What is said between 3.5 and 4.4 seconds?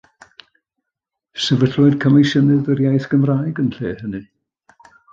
yn lle hynny.